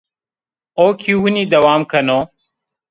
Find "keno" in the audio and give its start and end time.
1.91-2.19